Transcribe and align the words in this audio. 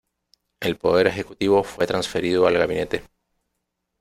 El 0.61 0.77
poder 0.79 1.05
ejecutivo 1.05 1.63
fue 1.63 1.85
transferido 1.85 2.47
al 2.47 2.57
gabinete. 2.57 3.03